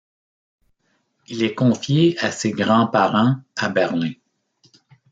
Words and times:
Il 1.27 1.43
est 1.43 1.53
confié 1.53 2.17
à 2.21 2.31
ses 2.31 2.49
grands-parents 2.49 3.35
à 3.55 3.69
Berlin. 3.69 4.13